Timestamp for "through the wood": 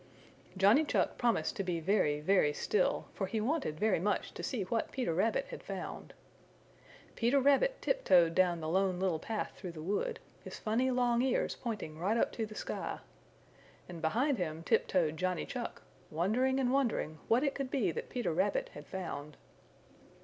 9.55-10.19